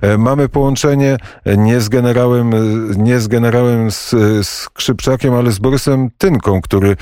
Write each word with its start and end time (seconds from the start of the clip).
E, 0.00 0.18
mamy 0.18 0.48
połączenie 0.48 1.16
nie 1.46 1.80
z 1.80 1.88
generałem, 1.88 2.50
nie 2.96 3.20
z 3.20 3.28
generałem 3.28 3.88
Skrzypczakiem, 4.42 5.34
ale 5.34 5.50
z 5.50 5.58
Borysem 5.58 6.08
Tynką, 6.18 6.60
który 6.60 6.96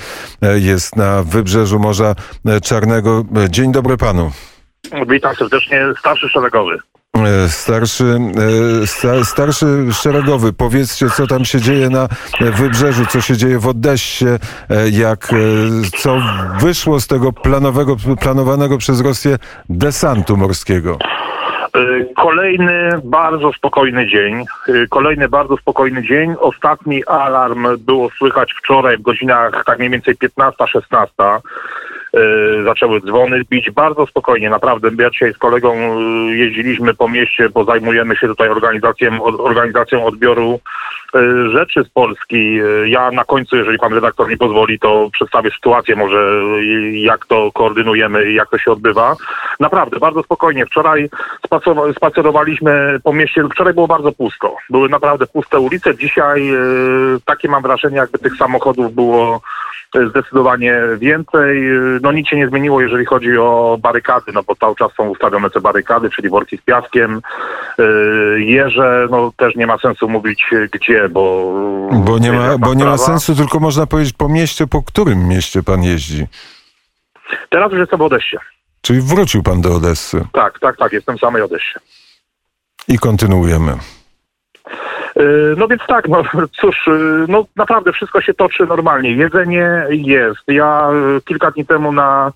jest 0.55 0.95
na 0.95 1.23
wybrzeżu 1.23 1.79
Morza 1.79 2.15
Czarnego. 2.63 3.23
Dzień 3.49 3.71
dobry 3.71 3.97
panu. 3.97 4.31
Witam 5.09 5.35
serdecznie, 5.35 5.81
starszy 5.99 6.29
szeregowy. 6.29 6.77
Starszy, 7.47 8.19
starszy 9.23 9.65
szeregowy, 9.93 10.53
powiedzcie, 10.53 11.09
co 11.09 11.27
tam 11.27 11.45
się 11.45 11.61
dzieje 11.61 11.89
na 11.89 12.07
wybrzeżu, 12.39 13.05
co 13.05 13.21
się 13.21 13.37
dzieje 13.37 13.59
w 13.59 13.67
Odessie, 13.67 14.25
jak, 14.91 15.29
co 15.97 16.21
wyszło 16.59 16.99
z 16.99 17.07
tego 17.07 17.33
planowego, 17.33 17.95
planowanego 18.21 18.77
przez 18.77 19.01
Rosję 19.01 19.37
desantu 19.69 20.37
morskiego. 20.37 20.97
Kolejny 22.15 22.89
bardzo 23.03 23.53
spokojny 23.53 24.07
dzień. 24.07 24.45
Kolejny 24.89 25.29
bardzo 25.29 25.57
spokojny 25.57 26.03
dzień. 26.03 26.35
Ostatni 26.39 27.05
alarm 27.05 27.67
było 27.77 28.09
słychać 28.17 28.53
wczoraj 28.53 28.97
w 28.97 29.01
godzinach 29.01 29.63
tak 29.65 29.77
mniej 29.77 29.89
więcej 29.89 30.15
15-16. 30.15 31.39
E, 32.13 32.63
zaczęły 32.63 33.01
dzwony 33.01 33.41
bić 33.49 33.71
bardzo 33.71 34.05
spokojnie, 34.05 34.49
naprawdę. 34.49 34.89
Ja 34.99 35.09
dzisiaj 35.09 35.33
z 35.33 35.37
kolegą 35.37 35.73
e, 35.73 35.99
jeździliśmy 36.35 36.93
po 36.93 37.09
mieście, 37.09 37.49
bo 37.49 37.63
zajmujemy 37.63 38.15
się 38.15 38.27
tutaj 38.27 38.49
organizacją, 38.49 39.23
organizacją 39.23 40.05
odbioru 40.05 40.59
e, 41.15 41.19
rzeczy 41.51 41.83
z 41.83 41.89
Polski. 41.89 42.59
Ja 42.85 43.11
na 43.11 43.23
końcu, 43.23 43.55
jeżeli 43.55 43.79
pan 43.79 43.93
redaktor 43.93 44.29
mi 44.29 44.37
pozwoli, 44.37 44.79
to 44.79 45.09
przedstawię 45.13 45.51
sytuację 45.51 45.95
może, 45.95 46.41
jak 46.91 47.25
to 47.25 47.51
koordynujemy 47.51 48.31
i 48.31 48.35
jak 48.35 48.49
to 48.49 48.57
się 48.57 48.71
odbywa. 48.71 49.15
Naprawdę, 49.59 49.99
bardzo 49.99 50.23
spokojnie. 50.23 50.65
Wczoraj 50.65 51.09
spacerowaliśmy 51.95 52.99
po 53.03 53.13
mieście, 53.13 53.43
wczoraj 53.53 53.73
było 53.73 53.87
bardzo 53.87 54.11
pusto. 54.11 54.55
Były 54.69 54.89
naprawdę 54.89 55.27
puste 55.27 55.59
ulice. 55.59 55.97
Dzisiaj 55.97 56.51
takie 57.25 57.49
mam 57.49 57.63
wrażenie, 57.63 57.97
jakby 57.97 58.19
tych 58.19 58.35
samochodów 58.35 58.93
było 58.93 59.41
zdecydowanie 60.09 60.81
więcej. 60.97 61.63
No 62.01 62.11
nic 62.11 62.27
się 62.27 62.35
nie 62.35 62.47
zmieniło, 62.47 62.81
jeżeli 62.81 63.05
chodzi 63.05 63.37
o 63.37 63.77
barykady, 63.81 64.31
no 64.33 64.43
bo 64.43 64.55
cały 64.55 64.75
czas 64.75 64.91
są 64.97 65.09
ustawione 65.09 65.49
te 65.49 65.61
barykady, 65.61 66.09
czyli 66.09 66.29
worki 66.29 66.57
z 66.57 66.61
piaskiem. 66.61 67.21
Y, 67.79 67.83
jeże, 68.43 69.07
no 69.11 69.31
też 69.37 69.55
nie 69.55 69.67
ma 69.67 69.77
sensu 69.77 70.09
mówić 70.09 70.43
gdzie, 70.71 71.09
bo... 71.09 71.53
Bo 71.91 72.19
nie 72.19 72.31
ma, 72.31 72.57
bo 72.57 72.73
nie 72.73 72.85
ma 72.85 72.97
sensu, 72.97 73.35
tylko 73.35 73.59
można 73.59 73.87
powiedzieć 73.87 74.13
po 74.13 74.29
mieście, 74.29 74.67
po 74.67 74.83
którym 74.83 75.27
mieście 75.27 75.63
pan 75.63 75.83
jeździ? 75.83 76.27
Teraz 77.49 77.71
już 77.71 77.79
jestem 77.79 77.99
w 77.99 78.01
Odessie. 78.01 78.37
Czyli 78.81 79.01
wrócił 79.01 79.43
pan 79.43 79.61
do 79.61 79.75
Odessy? 79.75 80.27
Tak, 80.33 80.59
tak, 80.59 80.77
tak, 80.77 80.93
jestem 80.93 81.17
w 81.17 81.19
samej 81.19 81.41
Odessie. 81.41 81.79
I 82.87 82.97
kontynuujemy. 82.99 83.77
Y, 85.19 85.55
no 85.57 85.67
więc 85.67 85.81
tak, 85.87 86.07
no 86.07 86.23
cóż, 86.61 86.87
y, 86.87 87.25
no 87.27 87.45
naprawdę 87.55 87.91
wszystko 87.91 88.21
się 88.21 88.33
toczy 88.33 88.65
normalnie. 88.65 89.11
Jedzenie 89.11 89.85
jest. 89.89 90.39
Ja 90.47 90.89
y, 91.17 91.21
kilka 91.21 91.51
dni 91.51 91.65
temu 91.65 91.91
na, 91.91 92.31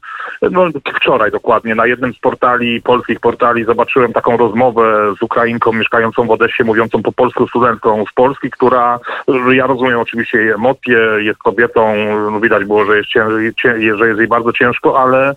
no 0.51 0.67
wczoraj 0.95 1.31
dokładnie, 1.31 1.75
na 1.75 1.87
jednym 1.87 2.13
z 2.13 2.19
portali, 2.19 2.81
polskich 2.81 3.19
portali 3.19 3.65
zobaczyłem 3.65 4.13
taką 4.13 4.37
rozmowę 4.37 5.13
z 5.19 5.21
Ukrainką 5.21 5.73
mieszkającą 5.73 6.27
w 6.27 6.31
Odessie, 6.31 6.63
mówiącą 6.63 7.03
po 7.03 7.11
polsku 7.11 7.47
studentką 7.47 8.05
z 8.11 8.13
Polski, 8.13 8.51
która, 8.51 8.99
ja 9.51 9.67
rozumiem 9.67 9.99
oczywiście 9.99 10.37
jej 10.37 10.51
emocje, 10.51 10.97
jest 11.17 11.39
kobietą, 11.39 11.95
no 12.31 12.39
widać 12.39 12.65
było, 12.65 12.85
że 12.85 12.97
jest, 12.97 13.09
że 13.97 14.07
jest 14.07 14.19
jej 14.19 14.27
bardzo 14.27 14.53
ciężko, 14.53 15.01
ale 15.01 15.35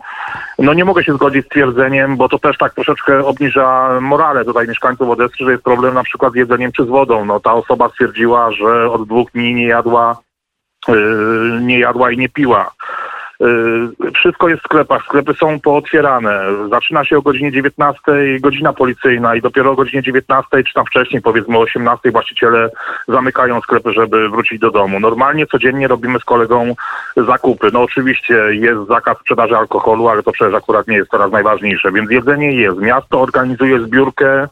no 0.58 0.74
nie 0.74 0.84
mogę 0.84 1.04
się 1.04 1.14
zgodzić 1.14 1.46
z 1.46 1.48
twierdzeniem, 1.48 2.16
bo 2.16 2.28
to 2.28 2.38
też 2.38 2.58
tak 2.58 2.74
troszeczkę 2.74 3.24
obniża 3.24 4.00
morale 4.00 4.44
tutaj 4.44 4.68
mieszkańców 4.68 5.08
Odessy, 5.08 5.36
że 5.40 5.52
jest 5.52 5.64
problem 5.64 5.94
na 5.94 6.02
przykład 6.02 6.32
z 6.32 6.36
jedzeniem 6.36 6.72
czy 6.72 6.84
z 6.84 6.88
wodą. 6.88 7.24
No 7.24 7.35
ta 7.40 7.54
osoba 7.54 7.88
stwierdziła, 7.88 8.52
że 8.52 8.90
od 8.90 9.08
dwóch 9.08 9.30
dni 9.32 9.54
nie 9.54 9.66
jadła, 9.66 10.16
yy, 10.88 11.58
nie 11.62 11.78
jadła 11.78 12.10
i 12.10 12.18
nie 12.18 12.28
piła. 12.28 12.70
Y, 13.42 14.12
wszystko 14.12 14.48
jest 14.48 14.62
w 14.62 14.64
sklepach, 14.64 15.04
sklepy 15.04 15.34
są 15.34 15.60
pootwierane. 15.60 16.40
Zaczyna 16.70 17.04
się 17.04 17.18
o 17.18 17.22
godzinie 17.22 17.52
19, 17.52 18.00
godzina 18.40 18.72
policyjna 18.72 19.34
i 19.34 19.40
dopiero 19.40 19.70
o 19.70 19.74
godzinie 19.74 20.02
19, 20.02 20.64
czy 20.64 20.74
tam 20.74 20.86
wcześniej, 20.86 21.22
powiedzmy 21.22 21.58
o 21.58 21.60
18, 21.60 22.10
właściciele 22.10 22.70
zamykają 23.08 23.60
sklepy, 23.60 23.92
żeby 23.92 24.28
wrócić 24.28 24.58
do 24.58 24.70
domu. 24.70 25.00
Normalnie 25.00 25.46
codziennie 25.46 25.88
robimy 25.88 26.18
z 26.18 26.24
kolegą 26.24 26.74
zakupy. 27.16 27.70
No 27.72 27.82
oczywiście 27.82 28.34
jest 28.50 28.88
zakaz 28.88 29.18
sprzedaży 29.18 29.56
alkoholu, 29.56 30.08
ale 30.08 30.22
to 30.22 30.32
przecież 30.32 30.54
akurat 30.54 30.88
nie 30.88 30.96
jest 30.96 31.10
teraz 31.10 31.32
najważniejsze, 31.32 31.92
więc 31.92 32.10
jedzenie 32.10 32.52
jest. 32.52 32.78
Miasto 32.78 33.20
organizuje 33.20 33.80
zbiórkę 33.80 34.48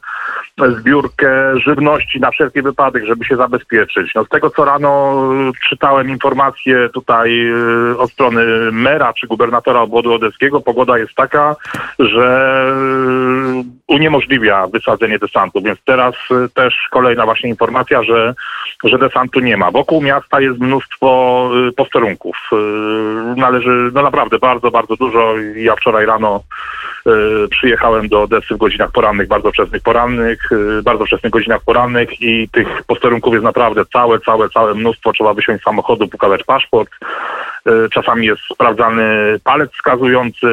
zbiórkę 0.77 1.59
żywności 1.59 2.19
na 2.19 2.31
wszelki 2.31 2.61
wypadek, 2.61 3.05
żeby 3.05 3.25
się 3.25 3.35
zabezpieczyć. 3.35 4.11
No 4.15 4.25
z 4.25 4.29
tego 4.29 4.49
co 4.49 4.65
rano 4.65 5.15
czytałem 5.69 6.09
informacje 6.09 6.89
tutaj 6.89 7.49
y, 7.91 7.97
od 7.97 8.11
strony 8.11 8.45
mera 8.71 9.13
czy 9.13 9.27
gubernatora 9.27 9.81
obwodu 9.81 10.13
odeskiego, 10.13 10.61
pogoda 10.61 10.97
jest 10.97 11.15
taka, 11.15 11.55
że 11.99 12.65
uniemożliwia 13.87 14.67
wysadzenie 14.67 15.19
desantu, 15.19 15.61
więc 15.61 15.79
teraz 15.85 16.15
y, 16.31 16.49
też 16.49 16.87
kolejna 16.91 17.25
właśnie 17.25 17.49
informacja, 17.49 18.03
że, 18.03 18.33
że 18.83 18.97
desantu 18.97 19.39
nie 19.39 19.57
ma. 19.57 19.71
Wokół 19.71 20.01
miasta 20.01 20.41
jest 20.41 20.59
mnóstwo 20.59 21.49
y, 21.69 21.71
posterunków. 21.71 22.35
Należy, 23.37 23.91
no 23.93 24.01
naprawdę 24.03 24.39
bardzo, 24.39 24.71
bardzo 24.71 24.95
dużo. 24.95 25.33
Ja 25.55 25.75
wczoraj 25.75 26.05
rano 26.05 26.43
przyjechałem 27.49 28.07
do 28.07 28.21
Odessy 28.21 28.55
w 28.55 28.57
godzinach 28.57 28.91
porannych, 28.91 29.27
bardzo 29.27 29.51
wczesnych 29.51 29.81
porannych 29.81 30.35
Y, 30.51 30.83
bardzo 30.83 31.05
wczesnych 31.05 31.31
godzinach 31.31 31.61
porannych 31.61 32.21
i 32.21 32.49
tych 32.49 32.83
posterunków 32.83 33.33
jest 33.33 33.43
naprawdę 33.43 33.85
całe, 33.93 34.19
całe, 34.19 34.49
całe 34.49 34.73
mnóstwo. 34.73 35.13
Trzeba 35.13 35.33
wysiąść 35.33 35.61
z 35.61 35.65
samochodu, 35.65 36.07
pokazać 36.07 36.43
paszport. 36.43 36.89
Y, 37.67 37.89
czasami 37.89 38.25
jest 38.25 38.41
sprawdzany 38.53 39.03
palec 39.43 39.71
wskazujący, 39.71 40.47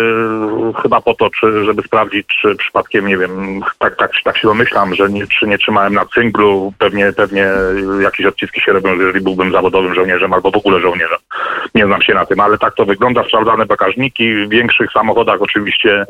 chyba 0.83 1.01
po 1.01 1.15
to, 1.15 1.31
czy, 1.31 1.65
żeby 1.65 1.83
sprawdzić, 1.83 2.27
czy 2.41 2.57
przypadkiem, 2.57 3.07
nie 3.07 3.19
wiem, 3.19 3.61
tak, 3.79 3.97
tak, 3.97 4.11
tak 4.25 4.39
się 4.39 4.49
domyślam, 4.49 4.95
że 4.95 5.11
nie, 5.11 5.27
czy 5.27 5.47
nie 5.47 5.59
trzymałem 5.59 5.95
na 5.95 6.07
cynglu, 6.07 6.73
pewnie, 6.79 7.13
pewnie 7.17 7.49
jakieś 8.01 8.27
odciski 8.27 8.61
się 8.61 8.73
robią, 8.73 8.95
jeżeli 8.95 9.21
byłbym 9.21 9.53
zawodowym 9.53 9.95
żołnierzem 9.95 10.33
albo 10.33 10.51
w 10.51 10.57
ogóle 10.57 10.81
żołnierzem. 10.81 11.19
Nie 11.75 11.87
znam 11.87 12.03
się 12.03 12.15
na 12.15 12.27
tym, 12.27 12.41
ale 12.41 12.59
tak 12.59 12.75
to 12.75 12.85
wygląda. 12.85 13.25
Sprawdzane 13.25 13.67
bagażniki. 13.67 14.35
W 14.47 14.49
większych 14.49 14.93
samochodach 14.93 15.43
oczywiście 15.43 16.07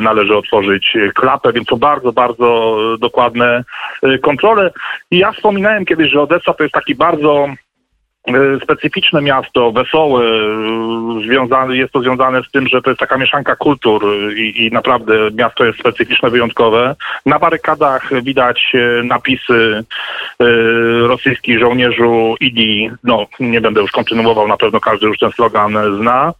należy 0.00 0.36
otworzyć 0.36 0.96
klapę, 1.14 1.52
więc 1.52 1.66
to 1.66 1.76
bardzo, 1.76 2.12
bardzo 2.12 2.78
dokładne 2.98 3.64
kontrole. 4.22 4.70
I 5.10 5.18
ja 5.18 5.32
wspominałem 5.32 5.84
kiedyś, 5.84 6.12
że 6.12 6.22
Odessa 6.22 6.54
to 6.54 6.62
jest 6.62 6.74
taki 6.74 6.94
bardzo 6.94 7.48
E, 7.48 7.69
specyficzne 8.62 9.22
miasto, 9.22 9.72
wesołe, 9.72 10.24
e, 10.24 11.24
związane, 11.26 11.76
jest 11.76 11.92
to 11.92 12.00
związane 12.00 12.42
z 12.42 12.50
tym, 12.50 12.68
że 12.68 12.82
to 12.82 12.90
jest 12.90 13.00
taka 13.00 13.18
mieszanka 13.18 13.56
kultur 13.56 14.04
i, 14.36 14.66
i, 14.66 14.70
naprawdę 14.70 15.30
miasto 15.34 15.64
jest 15.64 15.78
specyficzne, 15.78 16.30
wyjątkowe. 16.30 16.96
Na 17.26 17.38
barykadach 17.38 18.22
widać 18.22 18.72
napisy 19.04 19.84
rosyjskich 21.02 21.58
żołnierzu 21.58 22.34
IDI, 22.40 22.90
no 23.04 23.26
nie 23.40 23.60
będę 23.60 23.80
już 23.80 23.90
kontynuował, 23.90 24.48
na 24.48 24.56
pewno 24.56 24.80
każdy 24.80 25.06
już 25.06 25.18
ten 25.18 25.32
slogan 25.32 25.78
zna. 26.00 26.32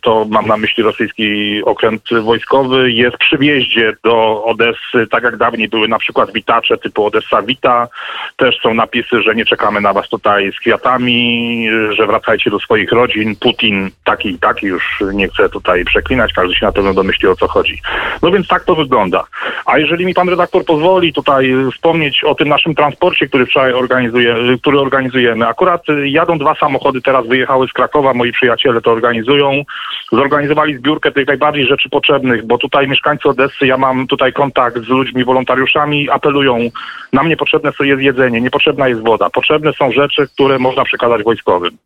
To 0.00 0.26
mam 0.30 0.46
na 0.46 0.56
myśli 0.56 0.82
rosyjski 0.82 1.60
okręt 1.64 2.02
wojskowy. 2.22 2.92
Jest 2.92 3.16
przy 3.16 3.38
wjeździe 3.38 3.92
do 4.04 4.44
Odessy, 4.44 5.06
tak 5.10 5.24
jak 5.24 5.36
dawniej 5.36 5.68
były 5.68 5.88
na 5.88 5.98
przykład 5.98 6.32
witacze 6.32 6.78
typu 6.78 7.06
Odessa 7.06 7.42
Wita. 7.42 7.88
Też 8.36 8.58
są 8.62 8.74
napisy, 8.74 9.22
że 9.22 9.34
nie 9.34 9.44
czekamy 9.44 9.80
na 9.80 9.92
was 9.92 10.08
tutaj 10.08 10.52
z 10.52 10.60
kwiatami 10.60 10.89
że 11.90 12.06
wracajcie 12.06 12.50
do 12.50 12.58
swoich 12.58 12.92
rodzin. 12.92 13.36
Putin 13.36 13.90
taki 14.04 14.28
i 14.28 14.38
taki, 14.38 14.66
już 14.66 15.02
nie 15.14 15.28
chcę 15.28 15.48
tutaj 15.48 15.84
przeklinać, 15.84 16.32
każdy 16.32 16.54
się 16.54 16.66
na 16.66 16.72
pewno 16.72 16.94
domyśli 16.94 17.28
o 17.28 17.36
co 17.36 17.48
chodzi. 17.48 17.80
No 18.22 18.30
więc 18.30 18.48
tak 18.48 18.64
to 18.64 18.74
wygląda. 18.74 19.24
A 19.66 19.78
jeżeli 19.78 20.06
mi 20.06 20.14
pan 20.14 20.28
redaktor 20.28 20.64
pozwoli 20.64 21.12
tutaj 21.12 21.54
wspomnieć 21.74 22.24
o 22.24 22.34
tym 22.34 22.48
naszym 22.48 22.74
transporcie, 22.74 23.26
który 23.26 23.46
wczoraj 23.46 23.72
organizuje, 23.72 24.36
który 24.62 24.80
organizujemy. 24.80 25.46
Akurat 25.46 25.82
jadą 26.04 26.38
dwa 26.38 26.54
samochody, 26.54 27.00
teraz 27.00 27.26
wyjechały 27.26 27.68
z 27.68 27.72
Krakowa, 27.72 28.14
moi 28.14 28.32
przyjaciele 28.32 28.80
to 28.80 28.92
organizują. 28.92 29.62
Zorganizowali 30.12 30.76
zbiórkę 30.76 31.12
tych 31.12 31.26
najbardziej 31.26 31.66
rzeczy 31.66 31.88
potrzebnych, 31.88 32.46
bo 32.46 32.58
tutaj 32.58 32.88
mieszkańcy 32.88 33.28
Odessy, 33.28 33.66
ja 33.66 33.76
mam 33.76 34.06
tutaj 34.06 34.32
kontakt 34.32 34.78
z 34.78 34.88
ludźmi, 34.88 35.24
wolontariuszami, 35.24 36.10
apelują, 36.10 36.58
nam 37.12 37.28
niepotrzebne 37.28 37.72
jest 37.80 38.02
jedzenie, 38.02 38.40
niepotrzebna 38.40 38.88
jest 38.88 39.02
woda, 39.02 39.30
potrzebne 39.30 39.72
są 39.72 39.92
rzeczy, 39.92 40.28
które 40.34 40.58
można 40.58 40.79
można 40.80 40.84
przekazać 40.84 41.22
wojskowym 41.22 41.78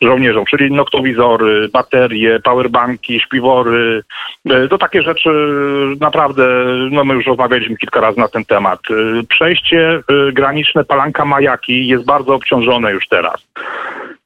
żołnierzom, 0.00 0.44
czyli 0.44 0.72
noktowizory, 0.72 1.68
baterie, 1.68 2.40
powerbanki, 2.40 3.20
śpiwory. 3.20 4.02
E, 4.50 4.68
to 4.68 4.78
takie 4.78 5.02
rzeczy 5.02 5.30
naprawdę, 6.00 6.46
no 6.90 7.04
my 7.04 7.14
już 7.14 7.26
rozmawialiśmy 7.26 7.76
kilka 7.76 8.00
razy 8.00 8.18
na 8.18 8.28
ten 8.28 8.44
temat. 8.44 8.80
E, 8.90 9.22
przejście 9.28 10.02
e, 10.08 10.32
graniczne 10.32 10.84
Palanka 10.84 11.24
Majaki 11.24 11.86
jest 11.86 12.04
bardzo 12.04 12.34
obciążone 12.34 12.92
już 12.92 13.08
teraz. 13.08 13.46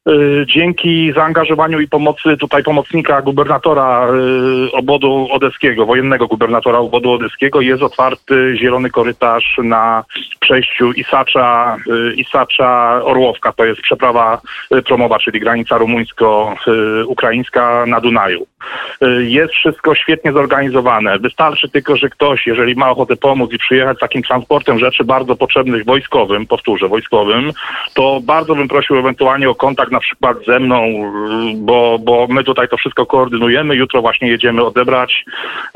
Y, 0.09 0.45
dzięki 0.47 1.13
zaangażowaniu 1.13 1.81
i 1.81 1.89
pomocy 1.89 2.37
tutaj 2.37 2.63
pomocnika 2.63 3.23
gubernatora 3.23 4.09
y, 4.09 4.73
obodu 4.73 5.29
odeskiego, 5.31 5.87
wojennego 5.87 6.27
gubernatora 6.27 6.79
obodu 6.79 7.13
odeskiego 7.13 7.61
jest 7.61 7.83
otwarty 7.83 8.57
zielony 8.61 8.91
korytarz 8.91 9.59
na 9.63 10.05
przejściu 10.41 10.93
Isacza, 10.93 11.77
y, 12.11 12.15
Isacza 12.15 13.01
Orłowka. 13.05 13.53
To 13.53 13.65
jest 13.65 13.81
przeprawa 13.81 14.41
promowa, 14.85 15.19
czyli 15.19 15.41
granica 15.41 15.79
rumuńsko-ukraińska 15.79 17.87
na 17.87 18.01
Dunaju. 18.01 18.47
Jest 19.19 19.53
wszystko 19.53 19.95
świetnie 19.95 20.33
zorganizowane. 20.33 21.19
Wystarczy 21.19 21.69
tylko, 21.69 21.97
że 21.97 22.09
ktoś, 22.09 22.47
jeżeli 22.47 22.75
ma 22.75 22.91
ochotę 22.91 23.17
pomóc 23.17 23.53
i 23.53 23.59
przyjechać 23.59 23.99
takim 23.99 24.23
transportem 24.23 24.79
rzeczy 24.79 25.05
bardzo 25.05 25.37
potrzebnych 25.37 25.85
wojskowym, 25.85 26.47
powtórzę, 26.47 26.89
wojskowym, 26.89 27.53
to 27.95 28.21
bardzo 28.25 28.55
bym 28.55 28.69
prosił 28.69 28.99
ewentualnie 28.99 29.51
o 29.51 29.55
kontakt 29.55 29.93
na 29.97 30.01
przykład 30.01 30.37
ze 30.47 30.61
mną, 30.61 30.83
bo, 31.57 31.99
bo 31.99 32.27
my 32.31 32.45
tutaj 32.45 32.69
to 32.69 32.77
wszystko 32.77 33.07
koordynujemy. 33.07 33.77
Jutro 33.77 34.03
właśnie 34.03 34.29
jedziemy 34.29 34.65
odebrać, 34.65 35.25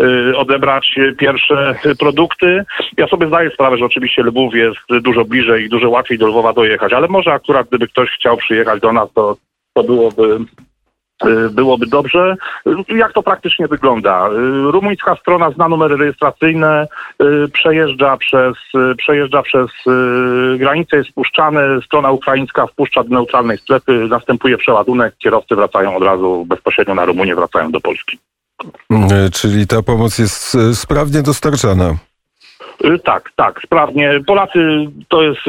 y, 0.00 0.36
odebrać 0.36 0.94
pierwsze 1.18 1.74
produkty. 1.98 2.64
Ja 2.96 3.06
sobie 3.06 3.26
zdaję 3.26 3.50
sprawę, 3.50 3.78
że 3.78 3.84
oczywiście 3.84 4.22
Lwów 4.22 4.54
jest 4.54 5.02
dużo 5.02 5.24
bliżej 5.24 5.64
i 5.64 5.68
dużo 5.68 5.90
łatwiej 5.90 6.18
do 6.18 6.26
Lwowa 6.26 6.52
dojechać, 6.52 6.92
ale 6.92 7.08
może 7.08 7.32
akurat 7.32 7.68
gdyby 7.68 7.88
ktoś 7.88 8.10
chciał 8.10 8.36
przyjechać 8.36 8.80
do 8.80 8.92
nas, 8.92 9.08
to, 9.14 9.36
to 9.74 9.82
byłoby 9.82 10.38
byłoby 11.50 11.86
dobrze. 11.86 12.36
Y, 12.90 12.96
jak 12.96 13.12
to 13.12 13.22
praktycznie 13.22 13.68
wygląda? 13.68 14.28
Y, 14.28 14.70
rumuńska 14.70 15.16
strona 15.16 15.50
zna 15.50 15.68
numery 15.68 15.96
rejestracyjne, 15.96 16.88
przejeżdża 17.52 18.16
przez, 18.16 18.54
przejeżdża 18.96 19.42
przez 19.42 19.70
granicę, 20.58 20.96
jest 20.96 21.10
wpuszczane, 21.10 21.62
strona 21.84 22.10
ukraińska 22.10 22.66
wpuszcza 22.66 23.04
do 23.04 23.14
neutralnej 23.14 23.58
strefy, 23.58 23.92
następuje 23.92 24.58
przeładunek, 24.58 25.14
kierowcy 25.18 25.56
wracają 25.56 25.96
od 25.96 26.02
razu 26.02 26.44
bezpośrednio 26.48 26.94
na 26.94 27.04
Rumunię, 27.04 27.34
wracają 27.34 27.70
do 27.70 27.80
Polski. 27.80 28.18
Czyli 29.32 29.66
ta 29.66 29.82
pomoc 29.82 30.18
jest 30.18 30.56
sprawnie 30.74 31.22
dostarczana. 31.22 31.94
Y, 32.84 32.98
tak, 32.98 33.32
tak, 33.36 33.60
sprawnie. 33.62 34.20
Polacy 34.26 34.58
to 35.08 35.22
jest, 35.22 35.40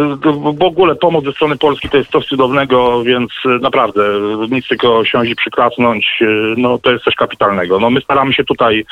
w 0.56 0.64
ogóle 0.64 0.96
pomoc 0.96 1.26
ze 1.26 1.32
strony 1.32 1.58
Polski 1.58 1.90
to 1.90 1.98
jest 1.98 2.12
coś 2.12 2.26
cudownego, 2.26 3.04
więc 3.04 3.32
y, 3.46 3.50
naprawdę 3.50 4.02
nic 4.50 4.68
tylko 4.68 5.06
siąść 5.06 5.32
i 5.32 5.36
przyklasnąć, 5.36 6.18
y, 6.22 6.26
no 6.58 6.78
to 6.78 6.92
jest 6.92 7.04
coś 7.04 7.16
kapitalnego. 7.16 7.80
No 7.80 7.90
my 7.90 8.02
staramy 8.02 8.34
się 8.34 8.44
tutaj 8.44 8.86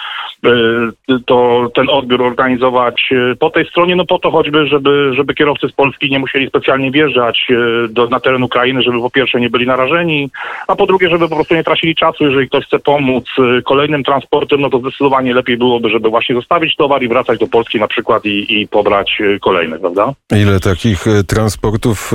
to, 1.25 1.69
ten 1.75 1.89
odbiór 1.89 2.21
organizować 2.21 3.09
po 3.39 3.49
tej 3.49 3.65
stronie, 3.65 3.95
no 3.95 4.05
po 4.05 4.19
to 4.19 4.31
choćby, 4.31 4.67
żeby, 4.67 5.13
żeby 5.13 5.33
kierowcy 5.33 5.67
z 5.67 5.71
Polski 5.71 6.11
nie 6.11 6.19
musieli 6.19 6.47
specjalnie 6.47 6.91
wjeżdżać 6.91 7.47
do, 7.89 8.07
na 8.07 8.19
teren 8.19 8.43
Ukrainy, 8.43 8.81
żeby 8.81 8.99
po 8.99 9.09
pierwsze 9.09 9.39
nie 9.39 9.49
byli 9.49 9.67
narażeni, 9.67 10.29
a 10.67 10.75
po 10.75 10.85
drugie, 10.85 11.09
żeby 11.09 11.29
po 11.29 11.35
prostu 11.35 11.55
nie 11.55 11.63
tracili 11.63 11.95
czasu, 11.95 12.23
jeżeli 12.23 12.47
ktoś 12.47 12.65
chce 12.65 12.79
pomóc 12.79 13.25
kolejnym 13.65 14.03
transportem, 14.03 14.61
no 14.61 14.69
to 14.69 14.79
zdecydowanie 14.79 15.33
lepiej 15.33 15.57
byłoby, 15.57 15.89
żeby 15.89 16.09
właśnie 16.09 16.35
zostawić 16.35 16.75
towar 16.75 17.03
i 17.03 17.07
wracać 17.07 17.39
do 17.39 17.47
Polski 17.47 17.79
na 17.79 17.87
przykład 17.87 18.25
i, 18.29 18.61
i 18.61 18.67
pobrać 18.67 19.21
y, 19.21 19.39
kolejne, 19.39 19.79
prawda? 19.79 20.13
Ile 20.31 20.59
takich 20.59 21.07
y, 21.07 21.23
transportów, 21.23 22.11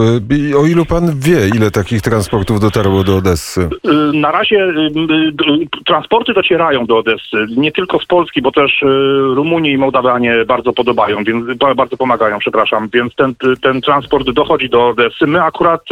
y, 0.52 0.58
o 0.58 0.66
ilu 0.66 0.84
pan 0.84 1.20
wie, 1.20 1.48
ile 1.56 1.70
takich 1.70 2.02
transportów 2.02 2.60
dotarło 2.60 3.04
do 3.04 3.16
Odessy? 3.16 3.68
Na 4.14 4.30
razie 4.30 4.72
transporty 5.86 6.32
docierają 6.32 6.86
do 6.86 6.98
Odessy, 6.98 7.46
nie 7.56 7.72
tylko 7.72 7.98
z 7.98 8.06
Polski, 8.06 8.42
bo 8.42 8.52
też 8.52 8.84
Rumunii 9.34 9.72
i 9.72 9.78
Mołdawianie 9.78 10.44
bardzo 10.46 10.72
podobają, 10.72 11.24
więc 11.24 11.44
bardzo 11.76 11.96
pomagają, 11.96 12.38
przepraszam, 12.38 12.88
więc 12.92 13.14
ten, 13.14 13.34
ten 13.62 13.80
transport 13.80 14.30
dochodzi 14.30 14.68
do 14.68 14.88
Odessy. 14.88 15.26
My 15.26 15.42
akurat, 15.42 15.82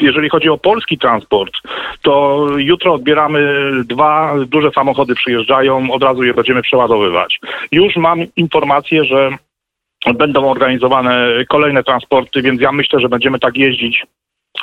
jeżeli 0.00 0.28
chodzi 0.28 0.48
o 0.48 0.58
polski 0.58 0.98
transport, 0.98 1.52
to 2.02 2.46
jutro 2.56 2.94
odbieramy 2.94 3.70
dwa 3.84 4.34
duże 4.46 4.70
samochody 4.70 5.14
przyjeżdżają, 5.14 5.90
od 5.90 6.02
razu 6.02 6.24
je 6.24 6.34
będziemy 6.34 6.62
przeładowywać. 6.62 7.40
Już 7.72 7.96
mam 7.96 8.18
informację, 8.36 9.04
że 9.04 9.23
będą 10.14 10.50
organizowane 10.50 11.28
kolejne 11.48 11.84
transporty, 11.84 12.42
więc 12.42 12.60
ja 12.60 12.72
myślę, 12.72 13.00
że 13.00 13.08
będziemy 13.08 13.38
tak 13.38 13.56
jeździć 13.56 14.06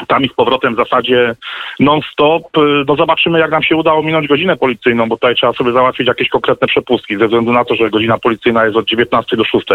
tam 0.07 0.23
i 0.23 0.29
z 0.29 0.33
powrotem 0.33 0.73
w 0.73 0.77
zasadzie 0.77 1.35
non-stop. 1.79 2.43
No 2.87 2.95
zobaczymy, 2.95 3.39
jak 3.39 3.51
nam 3.51 3.63
się 3.63 3.75
uda 3.75 3.93
ominąć 3.93 4.27
godzinę 4.27 4.57
policyjną, 4.57 5.09
bo 5.09 5.15
tutaj 5.15 5.35
trzeba 5.35 5.53
sobie 5.53 5.71
załatwić 5.71 6.07
jakieś 6.07 6.29
konkretne 6.29 6.67
przepustki, 6.67 7.17
ze 7.17 7.25
względu 7.25 7.53
na 7.53 7.65
to, 7.65 7.75
że 7.75 7.89
godzina 7.89 8.17
policyjna 8.17 8.65
jest 8.65 8.77
od 8.77 8.85
19 8.85 9.37
do 9.37 9.43
6 9.43 9.67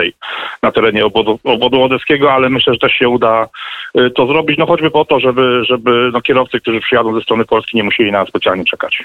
na 0.63 0.73
terenie 0.73 1.05
obodu, 1.05 1.39
obodu 1.45 1.83
odeskiego, 1.83 2.33
ale 2.33 2.49
myślę, 2.49 2.73
że 2.73 2.79
też 2.79 2.93
się 2.93 3.09
uda 3.09 3.49
y, 4.01 4.11
to 4.11 4.27
zrobić, 4.27 4.59
no 4.59 4.67
choćby 4.67 4.91
po 4.91 5.05
to, 5.05 5.21
żeby, 5.21 5.65
żeby 5.65 6.11
no, 6.13 6.21
kierowcy, 6.21 6.61
którzy 6.61 6.81
przyjadą 6.81 7.15
ze 7.15 7.21
strony 7.21 7.45
Polski, 7.45 7.77
nie 7.77 7.85
musieli 7.85 8.13
na 8.13 8.19
nas 8.19 8.29
specjalnie 8.29 8.65
czekać. 8.65 9.05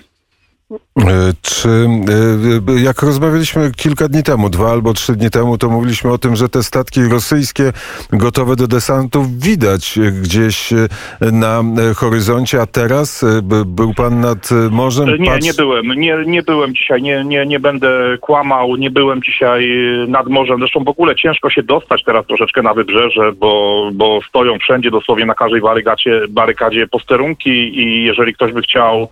E, 0.72 1.34
czy 1.42 1.70
e, 1.70 2.82
jak 2.82 3.02
rozmawialiśmy 3.02 3.72
kilka 3.72 4.08
dni 4.08 4.24
temu, 4.24 4.50
dwa 4.50 4.72
albo 4.72 4.94
trzy 4.94 5.16
dni 5.16 5.30
temu, 5.30 5.58
to 5.58 5.70
mówiliśmy 5.70 6.12
o 6.12 6.18
tym, 6.18 6.36
że 6.36 6.50
te 6.50 6.64
statki 6.64 7.02
rosyjskie 7.04 7.72
gotowe 8.14 8.56
do 8.56 8.68
desantu 8.68 9.26
widać 9.38 10.00
gdzieś 10.22 10.74
e, 10.74 10.88
na 11.32 11.64
horyzoncie, 11.96 12.62
a 12.62 12.66
teraz 12.66 13.26
był 13.66 13.94
pan 13.94 14.20
nad 14.20 14.50
morzem? 14.72 15.10
Nie, 15.20 15.32
Patrz... 15.32 15.46
nie 15.46 15.54
byłem. 15.54 15.88
Nie, 15.88 16.18
nie 16.26 16.44
byłem 16.44 16.76
dzisiaj, 16.76 17.02
nie, 17.02 17.24
nie, 17.24 17.46
nie 17.46 17.60
będę 17.60 18.18
kłamał, 18.22 18.76
nie 18.76 18.92
byłem 18.92 19.24
dzisiaj 19.24 19.70
nad 20.08 20.28
morzem. 20.28 20.60
Zresztą 20.60 20.84
w 20.84 20.90
ogóle 20.90 21.16
ciężko 21.16 21.50
się 21.50 21.64
dostać 21.64 22.04
teraz 22.04 22.26
troszeczkę 22.26 22.62
na 22.62 22.74
wybrzeże, 22.74 23.32
bo, 23.34 23.90
bo 23.94 24.20
stoją 24.30 24.60
wszędzie 24.60 24.92
dosłownie 24.92 25.26
na 25.26 25.36
każdej 25.36 25.62
barykadzie, 25.62 26.22
barykadzie 26.30 26.88
posterunki 26.88 27.80
i 27.80 28.04
jeżeli 28.04 28.34
ktoś 28.34 28.54
by 28.54 28.62
chciał 28.62 29.08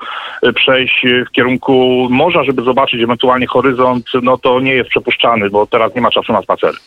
przejść 0.55 1.05
w 1.27 1.31
kierunku 1.31 1.48
kierunku 1.49 2.07
morza, 2.09 2.43
żeby 2.43 2.63
zobaczyć 2.63 3.01
ewentualnie 3.03 3.47
horyzont, 3.47 4.05
no 4.21 4.37
to 4.37 4.59
nie 4.59 4.73
jest 4.73 4.89
przepuszczany, 4.89 5.49
bo 5.49 5.67
teraz 5.67 5.95
nie 5.95 6.01
ma 6.01 6.11
czasu 6.11 6.33
na 6.33 6.41
spacery. 6.41 6.77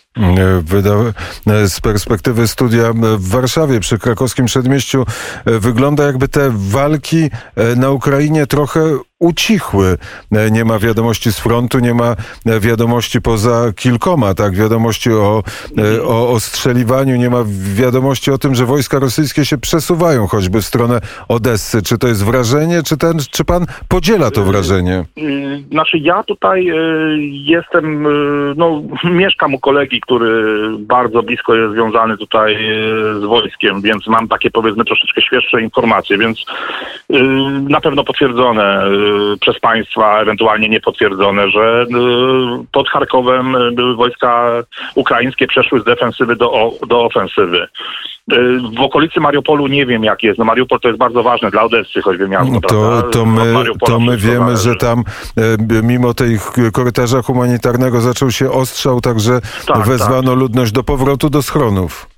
Z 1.67 1.81
perspektywy 1.81 2.49
studia 2.49 2.93
w 3.19 3.29
Warszawie 3.29 3.81
przy 3.81 3.99
krakowskim 3.99 4.47
przedmieściu 4.47 5.05
wygląda 5.47 6.05
jakby 6.05 6.29
te 6.29 6.50
walki 6.55 7.31
na 7.76 7.91
Ukrainie 7.91 8.47
trochę 8.47 8.81
ucichły. 9.22 9.98
E, 10.32 10.50
nie 10.50 10.64
ma 10.64 10.78
wiadomości 10.78 11.32
z 11.32 11.38
frontu, 11.38 11.78
nie 11.78 11.94
ma 11.94 12.16
e, 12.46 12.60
wiadomości 12.60 13.20
poza 13.20 13.72
kilkoma, 13.76 14.34
tak, 14.34 14.54
wiadomości 14.54 15.10
o, 15.12 15.42
e, 15.78 16.02
o 16.02 16.30
ostrzeliwaniu, 16.30 17.16
nie 17.16 17.30
ma 17.30 17.44
wiadomości 17.74 18.30
o 18.30 18.38
tym, 18.38 18.54
że 18.54 18.64
wojska 18.64 18.98
rosyjskie 18.98 19.44
się 19.44 19.58
przesuwają 19.58 20.26
choćby 20.26 20.60
w 20.60 20.64
stronę 20.64 21.00
Odessy. 21.28 21.82
Czy 21.82 21.98
to 21.98 22.08
jest 22.08 22.24
wrażenie, 22.24 22.82
czy, 22.82 22.96
ten, 22.96 23.19
czy 23.30 23.44
pan 23.44 23.66
podziela 23.88 24.30
to 24.30 24.42
wrażenie? 24.42 25.04
Znaczy 25.70 25.98
ja 25.98 26.22
tutaj 26.22 26.70
jestem, 27.30 28.06
no 28.56 28.82
mieszkam 29.22 29.54
u 29.54 29.58
kolegi, 29.58 30.00
który 30.00 30.42
bardzo 30.78 31.22
blisko 31.22 31.54
jest 31.54 31.74
związany 31.74 32.16
tutaj 32.16 32.56
z 33.20 33.24
wojskiem, 33.24 33.81
więc 33.82 34.06
mam 34.06 34.29
takie 34.29 34.50
powiedzmy 34.50 34.84
troszeczkę 34.84 35.22
świeższe 35.22 35.62
informacje, 35.62 36.19
więc 36.19 36.44
na 37.69 37.81
pewno 37.81 38.05
potwierdzone 38.05 38.82
przez 39.40 39.60
państwa, 39.60 40.20
ewentualnie 40.20 40.69
niepotwierdzone, 40.69 41.50
że 41.50 41.82
y, 41.82 42.66
pod 42.72 42.88
Charkowem 42.88 43.56
były 43.74 43.96
wojska 43.96 44.50
ukraińskie 44.94 45.46
przeszły 45.46 45.81
z 45.81 45.84
defensywy 45.84 46.36
do, 46.36 46.70
do 46.88 47.04
ofensywy. 47.04 47.69
Y, 48.32 48.58
w 48.78 48.81
okolicy 48.81 49.20
Mariupolu 49.20 49.66
nie 49.66 49.86
wiem 49.86 50.04
jak 50.04 50.22
jest. 50.22 50.38
No 50.38 50.44
Mariupol 50.44 50.81
to 50.81 50.88
jest 50.88 50.98
bardzo 50.98 51.22
ważne 51.22 51.50
dla 51.50 51.62
Odessy, 51.62 52.02
choćby 52.02 52.28
miasto. 52.28 52.60
To, 52.60 53.02
to 53.02 53.26
my, 53.26 53.64
to 53.86 54.00
my 54.00 54.16
wiemy, 54.16 54.56
że 54.56 54.74
tam 54.74 55.04
e, 55.36 55.82
mimo 55.82 56.14
tej 56.14 56.38
korytarza 56.72 57.22
humanitarnego 57.22 58.00
zaczął 58.00 58.31
się 58.31 58.50
ostrzał, 58.50 59.00
także 59.00 59.40
tak, 59.66 59.86
wezwano 59.86 60.31
tak. 60.31 60.40
ludność 60.40 60.72
do 60.72 60.82
powrotu 60.82 61.31
do 61.31 61.42
schronów. 61.42 62.11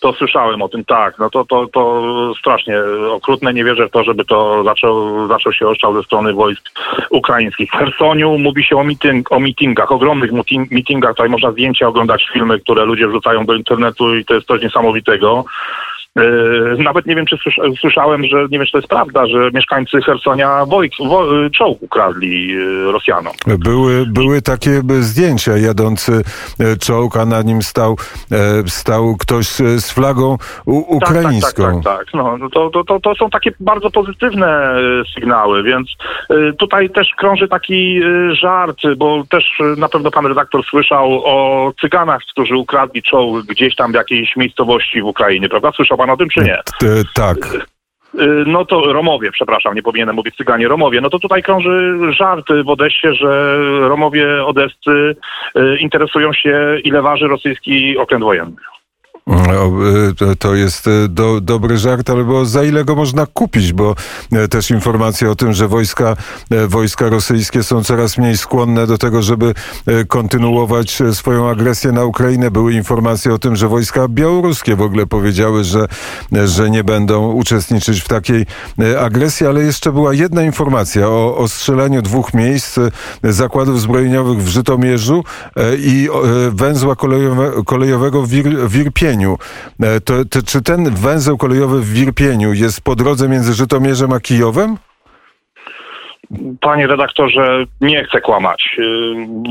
To 0.00 0.12
słyszałem 0.12 0.62
o 0.62 0.68
tym, 0.68 0.84
tak. 0.84 1.18
No 1.18 1.30
to, 1.30 1.44
to, 1.44 1.66
to 1.66 2.02
strasznie 2.38 2.76
okrutne. 3.10 3.54
Nie 3.54 3.64
wierzę 3.64 3.88
w 3.88 3.90
to, 3.90 4.04
żeby 4.04 4.24
to 4.24 4.64
zaczął, 4.64 5.28
zaczął 5.28 5.52
się 5.52 5.68
oszczał 5.68 5.94
ze 5.94 6.02
strony 6.02 6.32
wojsk 6.32 6.70
ukraińskich. 7.10 7.70
W 7.70 7.76
Hersoniu 7.76 8.38
mówi 8.38 8.64
się 8.64 8.76
o, 8.76 8.84
meeting, 8.84 9.32
o 9.32 9.40
meetingach, 9.40 9.92
ogromnych 9.92 10.30
meetingach. 10.70 11.10
Tutaj 11.10 11.28
można 11.28 11.52
zdjęcia 11.52 11.88
oglądać, 11.88 12.30
filmy, 12.32 12.60
które 12.60 12.84
ludzie 12.84 13.08
wrzucają 13.08 13.46
do 13.46 13.54
internetu 13.54 14.16
i 14.16 14.24
to 14.24 14.34
jest 14.34 14.46
coś 14.46 14.62
niesamowitego. 14.62 15.44
E, 16.18 16.82
nawet 16.82 17.06
nie 17.06 17.16
wiem, 17.16 17.26
czy 17.26 17.36
słyszałem, 17.80 18.24
że 18.24 18.42
nie 18.42 18.58
wiem, 18.58 18.66
czy 18.66 18.72
to 18.72 18.78
jest 18.78 18.88
prawda, 18.88 19.26
że 19.26 19.50
mieszkańcy 19.54 20.00
Hersonia 20.02 20.66
wojk, 20.66 20.92
wo, 21.08 21.26
czołg 21.50 21.82
ukradli 21.82 22.56
e, 22.56 22.92
Rosjanom. 22.92 23.32
Były, 23.58 24.06
były 24.06 24.42
takie 24.42 24.82
zdjęcia, 25.00 25.56
jadący 25.56 26.22
e, 26.60 26.76
czołg, 26.76 27.16
a 27.16 27.24
na 27.24 27.42
nim 27.42 27.62
stał, 27.62 27.96
stał 28.66 29.16
ktoś 29.16 29.46
z 29.46 29.90
flagą 29.90 30.36
ukraińską. 30.66 31.62
Tak, 31.62 31.74
tak, 31.74 31.84
tak. 31.84 31.98
tak, 31.98 31.98
tak. 31.98 32.14
No, 32.14 32.36
no, 32.36 32.50
to, 32.50 32.84
to, 32.84 33.00
to 33.00 33.14
są 33.14 33.30
takie 33.30 33.50
bardzo 33.60 33.90
pozytywne 33.90 34.74
sygnały, 35.14 35.62
więc 35.62 35.88
tutaj 36.58 36.90
też 36.90 37.08
krąży 37.16 37.48
taki 37.48 38.00
żart, 38.32 38.82
bo 38.96 39.24
też 39.30 39.44
na 39.76 39.88
pewno 39.88 40.10
pan 40.10 40.26
redaktor 40.26 40.64
słyszał 40.64 41.22
o 41.24 41.72
cyganach, 41.80 42.22
którzy 42.30 42.56
ukradli 42.56 43.02
czołg 43.02 43.46
gdzieś 43.46 43.76
tam 43.76 43.92
w 43.92 43.94
jakiejś 43.94 44.36
miejscowości 44.36 45.02
w 45.02 45.04
Ukrainie, 45.04 45.48
prawda? 45.48 45.72
Słyszał 45.72 45.98
pan 45.98 46.07
o 46.10 46.16
tym, 46.16 46.28
czy 46.28 46.40
nie? 46.40 46.58
tak. 47.14 47.36
Y, 48.14 48.44
no 48.46 48.64
to 48.64 48.92
Romowie, 48.92 49.30
przepraszam, 49.32 49.74
nie 49.74 49.82
powinienem 49.82 50.16
mówić 50.16 50.36
Cyganie, 50.36 50.68
Romowie. 50.68 51.00
No 51.00 51.10
to 51.10 51.18
tutaj 51.18 51.42
krąży 51.42 51.98
żart 52.18 52.46
w 52.64 52.68
Odessie, 52.68 53.14
że 53.14 53.58
Romowie 53.80 54.44
odescy 54.44 55.16
y, 55.56 55.78
interesują 55.80 56.32
się, 56.32 56.78
ile 56.84 57.02
waży 57.02 57.28
rosyjski 57.28 57.98
okręt 57.98 58.24
wojenny. 58.24 58.56
Y, 59.28 60.36
to 60.36 60.54
jest 60.54 60.86
y, 60.86 61.08
do, 61.08 61.40
dobry 61.40 61.78
żart, 61.78 62.10
albo 62.10 62.46
za 62.46 62.64
ile 62.64 62.84
go 62.84 62.96
można 62.96 63.26
kupić, 63.26 63.72
bo 63.72 63.94
y, 64.32 64.48
też 64.48 64.70
informacje 64.70 65.30
o 65.30 65.34
tym, 65.34 65.52
że 65.52 65.68
wojska, 65.68 66.16
wojska 66.68 67.08
rosyjskie 67.08 67.62
są 67.62 67.84
coraz 67.84 68.18
mniej 68.18 68.38
skłonne 68.38 68.86
do 68.86 68.98
tego, 68.98 69.22
żeby 69.22 69.54
kontynuować 70.08 70.98
swoją 71.12 71.50
agresję 71.50 71.92
na 71.92 72.04
Ukrainę. 72.04 72.50
Były 72.50 72.72
informacje 72.72 73.34
o 73.34 73.38
tym, 73.38 73.56
że 73.56 73.68
wojska 73.68 74.08
białoruskie 74.08 74.76
w 74.76 74.82
ogóle 74.82 75.06
powiedziały, 75.06 75.64
że, 75.64 75.86
że 76.44 76.70
nie 76.70 76.84
będą 76.84 77.32
uczestniczyć 77.32 78.00
w 78.00 78.08
takiej 78.08 78.46
agresji, 79.00 79.46
ale 79.46 79.62
jeszcze 79.62 79.92
była 79.92 80.14
jedna 80.14 80.42
informacja 80.42 81.08
o 81.08 81.36
ostrzeleniu 81.36 82.02
dwóch 82.02 82.34
miejsc 82.34 82.78
zakładów 83.24 83.80
zbrojeniowych 83.80 84.42
w 84.42 84.48
Żytomierzu 84.48 85.24
i 85.78 86.08
węzła 86.50 86.96
kolejowego 87.64 88.22
w, 88.22 88.28
Wir, 88.28 88.68
w 88.68 88.72
Irpieniu. 89.18 89.38
E, 89.80 90.00
to, 90.00 90.24
to, 90.24 90.42
czy 90.42 90.62
ten 90.62 90.94
węzeł 90.94 91.38
kolejowy 91.38 91.80
w 91.80 91.92
Wirpieniu 91.92 92.52
jest 92.52 92.80
po 92.80 92.96
drodze 92.96 93.28
między 93.28 93.54
Żytomierzem 93.54 94.12
a 94.12 94.20
Kijowem? 94.20 94.76
Panie 96.60 96.86
redaktorze, 96.86 97.64
nie 97.80 98.04
chcę 98.04 98.20
kłamać. 98.20 98.68
Y, 98.78 98.82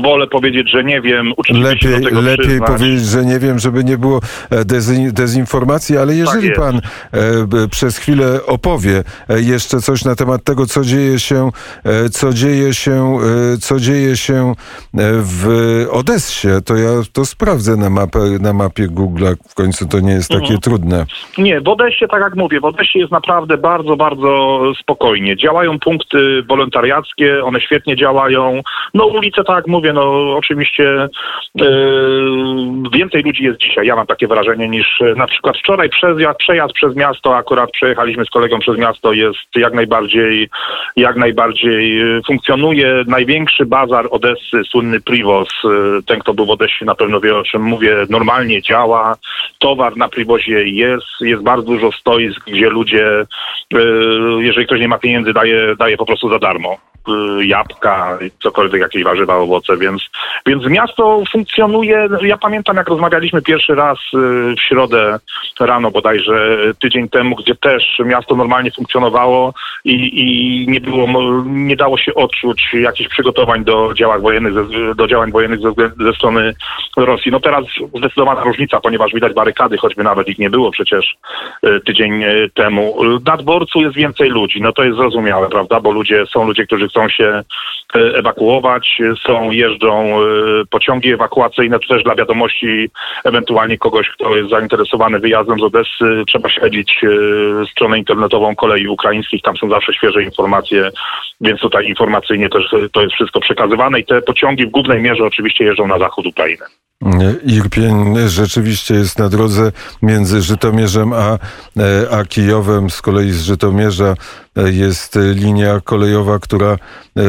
wolę 0.02 0.26
powiedzieć, 0.26 0.70
że 0.70 0.84
nie 0.84 1.00
wiem. 1.00 1.32
lepiej 1.50 1.90
lepiej 2.00 2.60
powiedzieć, 2.66 3.00
że 3.00 3.24
nie 3.24 3.38
wiem, 3.38 3.58
żeby 3.58 3.84
nie 3.84 3.98
było 3.98 4.20
e, 4.50 4.64
dezinformacji, 5.12 5.98
ale 5.98 6.14
jeżeli 6.14 6.48
tak 6.48 6.56
pan 6.56 6.76
e, 6.76 7.68
przez 7.70 7.98
chwilę 7.98 8.46
opowie 8.46 9.04
e, 9.28 9.40
jeszcze 9.40 9.80
coś 9.80 10.04
na 10.04 10.14
temat 10.14 10.44
tego, 10.44 10.66
co 10.66 10.84
dzieje 10.84 11.18
się, 11.18 11.50
co 12.10 12.32
dzieje 12.32 12.74
się, 12.74 13.18
co 13.60 13.80
dzieje 13.80 14.16
się 14.16 14.54
w 15.22 15.46
Odessie, 15.90 16.48
to 16.64 16.76
ja 16.76 16.90
to 17.12 17.24
sprawdzę 17.24 17.76
na, 17.76 17.90
mapę, 17.90 18.18
na 18.40 18.52
mapie 18.52 18.88
Google. 18.88 19.24
W 19.48 19.54
końcu 19.54 19.88
to 19.88 20.00
nie 20.00 20.12
jest 20.12 20.28
takie 20.28 20.40
mhm. 20.40 20.60
trudne. 20.60 21.06
Nie, 21.38 21.60
w 21.60 21.68
Odessie, 21.68 22.08
tak 22.10 22.20
jak 22.20 22.36
mówię, 22.36 22.60
w 22.60 22.64
Odessie 22.64 22.98
jest 22.98 23.12
naprawdę 23.12 23.56
bardzo, 23.56 23.96
bardzo 23.96 24.62
spokojnie. 24.80 25.36
Działają 25.36 25.78
punkty 25.78 26.42
wolontariuszy 26.48 26.67
wolontariackie, 26.68 27.44
one 27.44 27.60
świetnie 27.60 27.96
działają. 27.96 28.62
No 28.94 29.06
ulice, 29.06 29.44
tak 29.44 29.66
mówię, 29.66 29.92
no 29.92 30.36
oczywiście 30.36 31.08
yy, 31.54 31.64
więcej 32.92 33.22
ludzi 33.22 33.44
jest 33.44 33.60
dzisiaj, 33.60 33.86
ja 33.86 33.96
mam 33.96 34.06
takie 34.06 34.26
wrażenie, 34.26 34.68
niż 34.68 35.00
na 35.16 35.26
przykład 35.26 35.58
wczoraj 35.58 35.88
przejazd, 35.88 36.38
przejazd 36.38 36.72
przez 36.72 36.96
miasto, 36.96 37.36
akurat 37.36 37.70
przejechaliśmy 37.70 38.24
z 38.24 38.30
kolegą 38.30 38.58
przez 38.58 38.78
miasto, 38.78 39.12
jest 39.12 39.56
jak 39.56 39.74
najbardziej, 39.74 40.48
jak 40.96 41.16
najbardziej 41.16 42.02
y, 42.16 42.20
funkcjonuje. 42.26 43.04
Największy 43.06 43.66
bazar 43.66 44.08
Odessy, 44.10 44.64
słynny 44.70 45.00
Privos, 45.00 45.48
ten 46.06 46.18
kto 46.20 46.34
był 46.34 46.46
w 46.46 46.50
Odessie 46.50 46.84
na 46.84 46.94
pewno 46.94 47.20
wie 47.20 47.36
o 47.36 47.42
czym 47.42 47.62
mówię, 47.62 47.96
normalnie 48.10 48.62
działa, 48.62 49.16
towar 49.58 49.96
na 49.96 50.08
Privozie 50.08 50.68
jest, 50.68 51.06
jest 51.20 51.42
bardzo 51.42 51.66
dużo 51.66 51.92
stoisk, 51.92 52.40
gdzie 52.46 52.70
ludzie, 52.70 53.26
jeżeli 54.38 54.66
ktoś 54.66 54.80
nie 54.80 54.88
ma 54.88 54.98
pieniędzy, 54.98 55.32
daje, 55.32 55.76
daje 55.78 55.96
po 55.96 56.06
prostu 56.06 56.30
za 56.30 56.38
darmo 56.38 56.57
darmo. 56.58 56.80
Y, 57.08 57.46
jabłka, 57.46 58.18
cokolwiek, 58.42 58.80
jakieś 58.80 59.04
warzywa, 59.04 59.36
owoce, 59.36 59.76
więc, 59.76 60.02
więc 60.46 60.66
miasto 60.66 61.22
funkcjonuje. 61.32 62.08
Ja 62.22 62.38
pamiętam, 62.38 62.76
jak 62.76 62.88
rozmawialiśmy 62.88 63.42
pierwszy 63.42 63.74
raz 63.74 63.98
y, 63.98 64.54
w 64.54 64.60
środę 64.68 65.18
rano 65.60 65.90
bodajże 65.90 66.58
tydzień 66.80 67.08
temu, 67.08 67.36
gdzie 67.36 67.54
też 67.54 67.98
miasto 68.04 68.36
normalnie 68.36 68.70
funkcjonowało 68.70 69.54
i, 69.84 69.94
i 69.94 70.66
nie 70.68 70.80
było, 70.80 71.06
nie 71.44 71.76
dało 71.76 71.98
się 71.98 72.14
odczuć 72.14 72.68
jakichś 72.72 73.10
przygotowań 73.10 73.64
do 73.64 73.94
działań 73.94 74.20
wojennych, 74.20 74.54
do 74.96 75.06
działań 75.06 75.32
wojennych 75.32 75.60
ze, 75.60 75.72
ze 76.04 76.12
strony 76.12 76.54
Rosji. 76.96 77.32
No 77.32 77.40
teraz 77.40 77.64
zdecydowana 77.98 78.42
różnica, 78.44 78.80
ponieważ 78.80 79.12
widać 79.14 79.34
barykady, 79.34 79.76
choćby 79.76 80.04
nawet 80.04 80.28
ich 80.28 80.38
nie 80.38 80.50
było 80.50 80.70
przecież 80.70 81.16
y, 81.66 81.80
tydzień 81.80 82.24
temu. 82.54 82.96
Na 83.26 83.36
dworcu 83.36 83.80
jest 83.80 83.94
więcej 83.94 84.30
ludzi, 84.30 84.60
no 84.62 84.72
to 84.72 84.84
jest 84.84 84.96
zrozumiałe, 84.96 85.48
prawda, 85.48 85.80
bo 85.80 85.90
ludzie, 85.90 86.26
są 86.26 86.46
ludzie, 86.46 86.66
którzy 86.66 86.88
chcą 86.88 86.97
chcą 86.98 87.08
się 87.08 87.42
e, 87.94 87.98
ewakuować, 87.98 88.98
są, 89.26 89.50
jeżdżą 89.50 90.22
e, 90.22 90.24
pociągi 90.70 91.12
ewakuacyjne, 91.12 91.78
to 91.78 91.88
też 91.88 92.02
dla 92.02 92.14
wiadomości 92.14 92.90
ewentualnie 93.24 93.78
kogoś, 93.78 94.08
kto 94.08 94.36
jest 94.36 94.50
zainteresowany 94.50 95.18
wyjazdem 95.18 95.58
z 95.58 95.62
Odessy, 95.62 96.22
trzeba 96.26 96.48
śledzić 96.48 97.00
e, 97.04 97.08
stronę 97.66 97.98
internetową 97.98 98.56
kolei 98.56 98.88
ukraińskich, 98.88 99.42
tam 99.42 99.56
są 99.56 99.70
zawsze 99.70 99.94
świeże 99.94 100.22
informacje, 100.22 100.90
więc 101.40 101.60
tutaj 101.60 101.86
informacyjnie 101.86 102.48
też 102.48 102.74
to 102.92 103.02
jest 103.02 103.14
wszystko 103.14 103.40
przekazywane 103.40 104.00
i 104.00 104.04
te 104.04 104.22
pociągi 104.22 104.66
w 104.66 104.70
głównej 104.70 105.00
mierze 105.00 105.24
oczywiście 105.24 105.64
jeżdżą 105.64 105.86
na 105.86 105.98
zachód 105.98 106.26
Ukrainy. 106.26 106.64
Irpień 107.44 108.14
rzeczywiście 108.28 108.94
jest 108.94 109.18
na 109.18 109.28
drodze 109.28 109.72
między 110.02 110.42
Żytomierzem 110.42 111.12
a, 111.12 111.38
a 112.10 112.24
Kijowem. 112.24 112.90
Z 112.90 113.02
kolei 113.02 113.32
z 113.32 113.40
Żytomierza 113.40 114.14
jest 114.56 115.18
linia 115.34 115.80
kolejowa, 115.80 116.38
która 116.38 116.76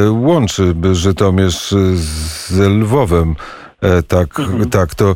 łączy 0.10 0.76
Żytomierz 0.92 1.76
z 1.96 2.52
Lwowem. 2.60 3.36
E, 3.82 4.04
tak, 4.04 4.40
mhm. 4.40 4.70
tak 4.70 4.96
to 4.96 5.06
e, 5.06 5.16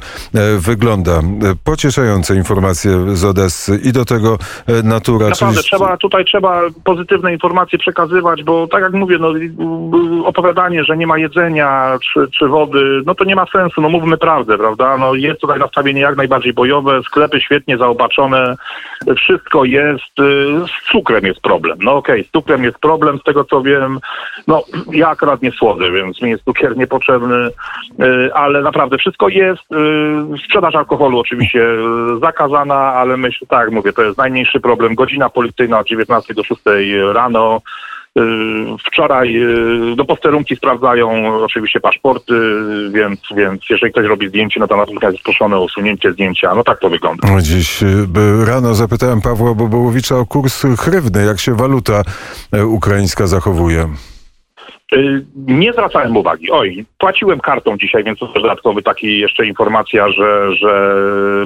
wygląda. 0.58 1.22
Pocieszające 1.64 2.36
informacje 2.36 3.16
z 3.16 3.26
Odessy 3.26 3.80
i 3.84 3.92
do 3.92 4.06
tego 4.06 4.38
e, 4.68 4.84
natura. 4.84 5.30
Naprawdę, 5.30 5.56
czyli... 5.56 5.68
trzeba, 5.68 5.98
tutaj 5.98 6.26
trzeba 6.26 6.62
pozytywne 6.84 7.34
informacje 7.34 7.80
przekazywać, 7.80 8.44
bo 8.44 8.68
tak 8.68 8.82
jak 8.82 8.94
mówię, 8.94 9.18
no, 9.20 9.34
opowiadanie, 10.26 10.84
że 10.84 10.98
nie 10.98 11.08
ma 11.08 11.18
jedzenia 11.18 11.98
czy, 12.14 12.28
czy 12.40 12.48
wody, 12.48 13.02
no 13.06 13.16
to 13.16 13.24
nie 13.24 13.36
ma 13.36 13.46
sensu, 13.46 13.82
no 13.82 13.90
mówmy 13.90 14.18
prawdę, 14.18 14.58
prawda? 14.58 14.98
No, 14.98 15.16
jest 15.16 15.42
tutaj 15.42 15.60
nastawienie 15.60 16.02
jak 16.02 16.18
najbardziej 16.18 16.54
bojowe, 16.54 17.02
sklepy 17.04 17.42
świetnie 17.42 17.78
zaopatrzone, 17.78 18.56
wszystko 19.18 19.66
jest, 19.66 20.18
z 20.68 20.92
cukrem 20.92 21.26
jest 21.26 21.40
problem. 21.40 21.78
No 21.82 21.96
okej, 21.96 22.22
okay, 22.22 22.30
z 22.30 22.32
cukrem 22.32 22.64
jest 22.64 22.78
problem, 22.78 23.20
z 23.20 23.24
tego 23.24 23.44
co 23.44 23.62
wiem, 23.62 24.00
no 24.48 24.64
ja 24.92 25.10
akurat 25.10 25.42
nie 25.42 25.52
słodzę, 25.52 25.92
więc 25.92 26.22
mi 26.22 26.30
jest 26.30 26.44
cukier 26.44 26.78
niepotrzebny, 26.78 27.50
ale 28.34 28.53
ale 28.54 28.64
naprawdę 28.64 28.98
wszystko 28.98 29.30
jest. 29.30 29.62
Y, 29.72 30.38
sprzedaż 30.46 30.76
alkoholu 30.76 31.20
oczywiście 31.20 31.60
y, 31.60 32.20
zakazana, 32.22 32.76
ale 32.76 33.18
myślę, 33.18 33.48
tak 33.48 33.72
mówię, 33.72 33.94
to 33.94 34.04
jest 34.04 34.18
najmniejszy 34.18 34.60
problem. 34.60 34.96
Godzina 34.96 35.30
policyjna 35.30 35.80
od 35.80 35.88
19 35.88 36.34
do 36.34 36.44
6 36.44 36.62
rano. 37.14 37.62
Y, 38.18 38.22
wczoraj 38.86 39.42
do 39.96 40.06
posterunki 40.06 40.56
sprawdzają 40.56 41.36
oczywiście 41.44 41.80
paszporty, 41.80 42.34
więc, 42.92 43.20
więc 43.36 43.62
jeżeli 43.70 43.92
ktoś 43.92 44.06
robi 44.06 44.30
zdjęcie, 44.30 44.60
no 44.60 44.68
to 44.68 44.78
natychmiast 44.78 45.14
jest 45.14 45.24
proszone 45.24 45.58
o 45.58 45.64
usunięcie 45.64 46.12
zdjęcia. 46.12 46.56
No 46.56 46.64
tak 46.64 46.80
to 46.80 46.90
wygląda. 46.90 47.42
Dziś 47.42 47.84
rano 48.46 48.76
zapytałem 48.76 49.22
Pawła 49.22 49.54
Bobołowicza 49.54 50.16
o 50.18 50.26
kurs 50.26 50.66
chrywny, 50.80 51.26
jak 51.26 51.40
się 51.40 51.56
waluta 51.56 52.02
ukraińska 52.66 53.28
zachowuje. 53.28 53.88
Y, 54.94 55.26
nie 55.36 55.74
zwracałem 55.74 56.18
uwagi. 56.18 56.52
Oj, 56.52 56.86
płaciłem 56.98 57.40
kartą 57.40 57.78
dzisiaj, 57.78 58.04
więc 58.04 58.20
to 58.20 58.26
jest 58.26 58.38
dodatkowy 58.38 58.84
taki 58.84 59.20
jeszcze 59.20 59.46
informacja, 59.46 60.12
że, 60.12 60.56
że 60.56 60.96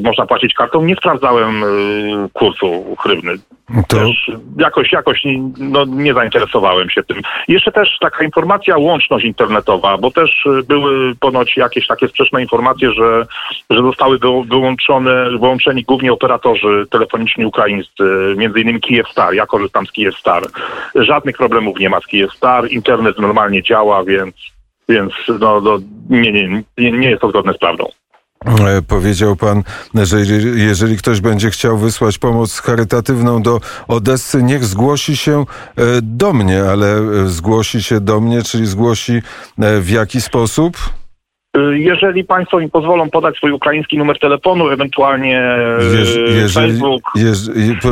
można 0.04 0.25
płacić 0.25 0.54
kartą. 0.54 0.82
Nie 0.86 0.96
sprawdzałem 0.96 1.63
y, 1.63 2.30
kursu 2.34 2.96
chrywny. 3.00 3.34
To... 3.67 3.97
Też 3.97 4.31
jakoś, 4.57 4.91
jakoś 4.91 5.24
no, 5.57 5.86
nie 5.86 6.13
zainteresowałem 6.13 6.89
się 6.89 7.03
tym. 7.03 7.21
Jeszcze 7.47 7.71
też 7.71 7.97
taka 8.01 8.24
informacja, 8.24 8.77
łączność 8.77 9.25
internetowa, 9.25 9.97
bo 9.97 10.12
też 10.12 10.45
y, 10.45 10.63
były 10.63 11.15
ponoć 11.15 11.57
jakieś 11.57 11.88
takie 11.88 12.07
sprzeczne 12.07 12.41
informacje, 12.41 12.91
że, 12.91 13.25
że 13.69 13.81
zostały 13.81 14.19
wyłączone, 14.50 15.29
wyłączeni 15.29 15.83
głównie 15.83 16.13
operatorzy 16.13 16.86
telefoniczni 16.89 17.45
ukraińscy, 17.45 18.03
między 18.38 18.62
innymi 18.62 18.81
Kyivstar. 18.81 19.33
Ja 19.33 19.45
korzystam 19.45 19.88
z 19.88 19.91
Kyivstar. 19.91 20.43
Żadnych 20.95 21.38
problemów 21.38 21.79
nie 21.79 21.89
ma 21.89 22.01
z 22.01 22.05
Kyivstar. 22.05 22.71
Internet 22.71 23.19
normalnie 23.19 23.63
działa, 23.63 24.03
więc, 24.03 24.36
więc 24.89 25.13
no, 25.39 25.62
no, 25.62 25.77
nie, 26.09 26.31
nie, 26.31 26.91
nie 26.91 27.09
jest 27.09 27.21
to 27.21 27.29
zgodne 27.29 27.53
z 27.53 27.57
prawdą. 27.57 27.86
E, 28.46 28.82
powiedział 28.82 29.36
pan, 29.36 29.63
że 29.96 30.17
jeżeli 30.56 30.98
ktoś 30.98 31.22
będzie 31.22 31.50
chciał 31.50 31.77
wysłać 31.77 32.17
pomoc 32.17 32.60
charytatywną 32.60 33.41
do 33.41 33.60
Odessy, 33.88 34.44
niech 34.44 34.65
zgłosi 34.65 35.17
się 35.17 35.39
e, 35.41 35.84
do 36.01 36.34
mnie, 36.34 36.63
ale 36.63 36.88
e, 36.88 37.27
zgłosi 37.27 37.84
się 37.84 38.00
do 38.00 38.20
mnie, 38.20 38.41
czyli 38.41 38.65
zgłosi 38.65 39.22
w 39.58 39.89
jaki 39.89 40.22
sposób? 40.22 40.77
Jeżeli 41.74 42.24
Państwo 42.24 42.60
mi 42.60 42.70
pozwolą 42.70 43.10
podać 43.10 43.36
swój 43.38 43.51
ukraiński 43.51 43.98
numer 43.98 44.20
telefonu, 44.20 44.70
ewentualnie 44.70 45.41
Jeż, 46.34 46.53
Facebook. 46.53 47.01
Jeż, 47.15 47.38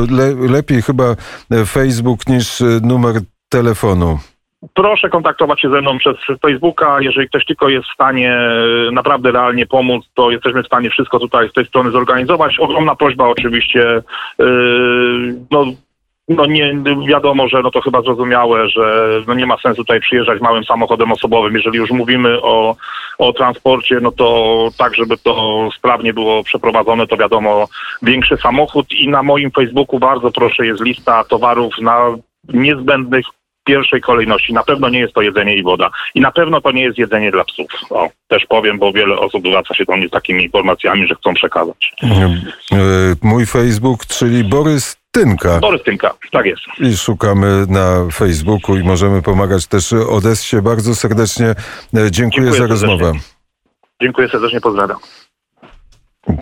le, 0.10 0.52
lepiej 0.52 0.82
chyba 0.82 1.16
Facebook 1.66 2.28
niż 2.28 2.64
numer 2.82 3.16
telefonu. 3.50 4.20
Proszę 4.74 5.10
kontaktować 5.10 5.62
się 5.62 5.70
ze 5.70 5.82
mną 5.82 5.98
przez 5.98 6.16
Facebooka. 6.42 6.98
Jeżeli 7.02 7.28
ktoś 7.28 7.46
tylko 7.46 7.70
jest 7.70 7.88
w 7.88 7.94
stanie 7.94 8.32
e, 8.32 8.92
naprawdę 8.92 9.32
realnie 9.32 9.66
pomóc, 9.66 10.06
to 10.14 10.32
jesteśmy 10.32 10.64
w 10.64 10.68
stanie 10.68 10.90
wszystko 10.90 11.20
tutaj 11.20 11.50
z 11.50 11.54
tej 11.54 11.66
strony 11.66 11.92
zorganizować. 11.92 12.60
Ogromna 12.60 12.96
prośba 12.96 13.28
oczywiście, 13.28 14.02
yy, 14.40 14.46
no 15.52 15.66
no 16.28 16.46
nie 16.46 16.76
wiadomo, 17.08 17.48
że 17.48 17.62
no 17.62 17.72
to 17.72 17.82
chyba 17.82 18.02
zrozumiałe, 18.02 18.70
że 18.70 19.10
no 19.28 19.34
nie 19.34 19.46
ma 19.46 19.58
sensu 19.58 19.82
tutaj 19.82 20.00
przyjeżdżać 20.00 20.42
małym 20.42 20.64
samochodem 20.64 21.12
osobowym. 21.12 21.56
Jeżeli 21.56 21.78
już 21.78 21.92
mówimy 21.92 22.42
o, 22.42 22.76
o 23.18 23.34
transporcie, 23.34 24.00
no 24.02 24.12
to 24.12 24.70
tak, 24.78 24.96
żeby 24.96 25.18
to 25.18 25.70
sprawnie 25.78 26.14
było 26.14 26.44
przeprowadzone, 26.44 27.08
to 27.08 27.18
wiadomo, 27.18 27.68
większy 28.02 28.38
samochód 28.38 28.92
i 28.92 29.08
na 29.08 29.24
moim 29.24 29.52
Facebooku 29.52 30.00
bardzo 30.00 30.32
proszę 30.32 30.66
jest 30.66 30.82
lista 30.82 31.24
towarów 31.24 31.74
na 31.82 32.16
niezbędnych 32.54 33.26
pierwszej 33.66 34.02
kolejności. 34.02 34.54
Na 34.54 34.64
pewno 34.64 34.90
nie 34.90 35.00
jest 35.00 35.14
to 35.14 35.22
jedzenie 35.22 35.56
i 35.56 35.64
woda. 35.64 35.90
I 36.16 36.22
na 36.22 36.32
pewno 36.32 36.62
to 36.62 36.72
nie 36.72 36.84
jest 36.84 36.98
jedzenie 36.98 37.32
dla 37.32 37.44
psów. 37.44 37.68
O, 37.90 38.10
też 38.28 38.46
powiem, 38.50 38.80
bo 38.80 38.92
wiele 38.94 39.18
osób 39.20 39.48
zwraca 39.48 39.74
się 39.74 39.86
do 39.86 39.98
mnie 39.98 40.08
z 40.08 40.12
takimi 40.12 40.44
informacjami, 40.44 41.08
że 41.08 41.16
chcą 41.16 41.34
przekazać. 41.34 41.92
E, 42.04 42.78
Mój 43.22 43.46
Facebook, 43.46 44.06
czyli 44.06 44.44
Borys 44.44 44.98
Tynka. 45.12 45.60
Borys 45.60 45.84
Tymka, 45.84 46.14
tak 46.32 46.46
jest. 46.46 46.62
I 46.80 46.98
szukamy 46.98 47.66
na 47.70 48.06
Facebooku 48.14 48.78
i 48.78 48.84
możemy 48.84 49.22
pomagać 49.22 49.68
też 49.68 49.94
Odessie. 49.94 50.62
Bardzo 50.62 50.96
serdecznie 50.96 51.46
e, 51.48 51.56
dziękuję, 51.94 52.12
Dziękuję 52.12 52.52
za 52.52 52.58
serdecznie. 52.58 52.88
rozmowę. 52.88 53.20
Dziękuję 54.02 54.30
serdecznie, 54.30 54.62
pozdrawiam. 54.62 54.98
To 56.28 56.34